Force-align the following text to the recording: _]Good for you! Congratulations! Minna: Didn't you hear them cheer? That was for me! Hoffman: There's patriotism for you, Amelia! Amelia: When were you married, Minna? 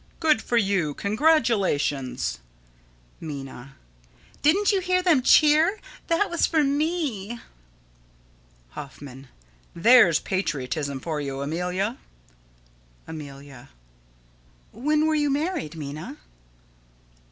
_]Good 0.19 0.41
for 0.41 0.57
you! 0.57 0.95
Congratulations! 0.95 2.39
Minna: 3.19 3.75
Didn't 4.41 4.71
you 4.71 4.79
hear 4.79 5.03
them 5.03 5.21
cheer? 5.21 5.79
That 6.07 6.27
was 6.31 6.47
for 6.47 6.63
me! 6.63 7.39
Hoffman: 8.69 9.27
There's 9.75 10.19
patriotism 10.19 11.01
for 11.01 11.21
you, 11.21 11.41
Amelia! 11.43 11.99
Amelia: 13.05 13.69
When 14.71 15.05
were 15.05 15.13
you 15.13 15.29
married, 15.29 15.75
Minna? 15.75 16.17